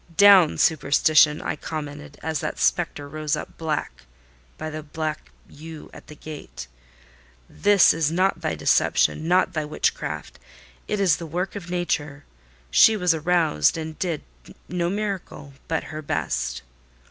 "Down 0.17 0.57
superstition!" 0.57 1.43
I 1.43 1.55
commented, 1.55 2.17
as 2.23 2.39
that 2.39 2.57
spectre 2.57 3.07
rose 3.07 3.35
up 3.35 3.55
black 3.59 4.07
by 4.57 4.71
the 4.71 4.81
black 4.81 5.29
yew 5.47 5.91
at 5.93 6.07
the 6.07 6.15
gate. 6.15 6.65
"This 7.47 7.93
is 7.93 8.11
not 8.11 8.41
thy 8.41 8.55
deception, 8.55 9.27
nor 9.27 9.45
thy 9.45 9.63
witchcraft: 9.63 10.39
it 10.87 10.99
is 10.99 11.17
the 11.17 11.27
work 11.27 11.55
of 11.55 11.69
nature. 11.69 12.25
She 12.71 12.97
was 12.97 13.15
roused, 13.15 13.77
and 13.77 13.99
did—no 13.99 14.89
miracle—but 14.89 15.83
her 15.83 16.01
best." 16.01 16.63